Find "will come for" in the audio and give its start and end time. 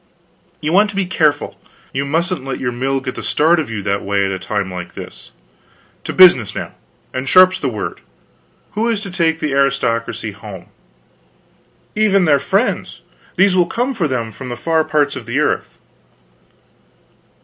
13.55-14.07